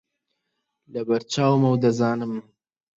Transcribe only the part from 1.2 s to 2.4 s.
چاومە و دەزانم